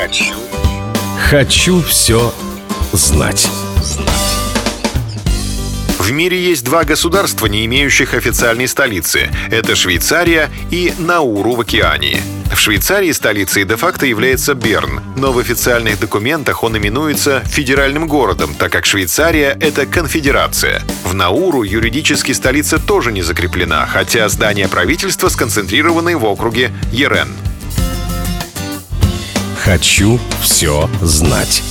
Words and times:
Хочу. 0.00 0.34
Хочу 1.28 1.82
все 1.82 2.32
знать. 2.94 3.50
В 5.98 6.10
мире 6.10 6.42
есть 6.42 6.64
два 6.64 6.84
государства, 6.84 7.44
не 7.44 7.66
имеющих 7.66 8.14
официальной 8.14 8.66
столицы. 8.66 9.30
Это 9.50 9.76
Швейцария 9.76 10.48
и 10.70 10.94
Науру 10.98 11.54
в 11.54 11.60
океании. 11.60 12.18
В 12.50 12.58
Швейцарии 12.58 13.12
столицей 13.12 13.64
де-факто 13.64 14.06
является 14.06 14.54
Берн, 14.54 15.02
но 15.16 15.32
в 15.32 15.38
официальных 15.38 16.00
документах 16.00 16.64
он 16.64 16.78
именуется 16.78 17.40
федеральным 17.44 18.08
городом, 18.08 18.54
так 18.58 18.72
как 18.72 18.86
Швейцария— 18.86 19.54
это 19.60 19.84
конфедерация. 19.84 20.82
В 21.04 21.12
Науру 21.12 21.62
юридически 21.62 22.32
столица 22.32 22.78
тоже 22.78 23.12
не 23.12 23.20
закреплена, 23.20 23.86
хотя 23.86 24.30
здания 24.30 24.66
правительства 24.66 25.28
сконцентрированы 25.28 26.16
в 26.16 26.24
округе 26.24 26.72
Ерен. 26.90 27.28
Хочу 29.64 30.18
все 30.40 30.88
знать. 31.02 31.62